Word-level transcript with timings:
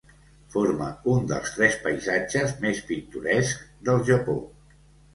Forma 0.53 0.87
un 1.11 1.27
dels 1.33 1.53
tres 1.59 1.77
paisatges 1.85 2.57
més 2.65 2.83
pintorescs 2.91 3.65
del 3.91 4.07
Japó. 4.13 4.41